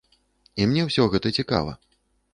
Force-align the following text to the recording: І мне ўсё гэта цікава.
І 0.63 0.67
мне 0.71 0.87
ўсё 0.87 1.05
гэта 1.17 1.27
цікава. 1.41 1.79